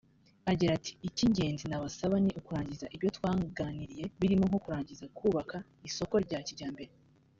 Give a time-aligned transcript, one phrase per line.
[0.51, 5.57] Agira ati “Icy’ingenzi nabasaba ni ukurangiza ibyo twanganiriye birimo nko kurangiza kubaka
[5.89, 6.91] isoko rya Kijyambere